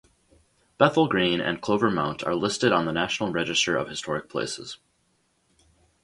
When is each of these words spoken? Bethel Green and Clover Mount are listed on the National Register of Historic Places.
Bethel 0.79 1.07
Green 1.07 1.39
and 1.39 1.61
Clover 1.61 1.91
Mount 1.91 2.23
are 2.23 2.33
listed 2.33 2.71
on 2.71 2.85
the 2.85 2.91
National 2.91 3.31
Register 3.31 3.77
of 3.77 3.87
Historic 3.87 4.29
Places. 4.29 4.79